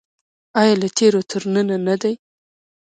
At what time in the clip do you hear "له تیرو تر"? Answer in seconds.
0.81-1.41